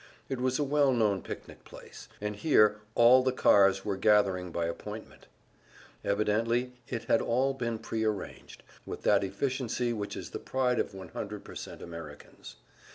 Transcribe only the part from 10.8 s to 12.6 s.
100% Americans.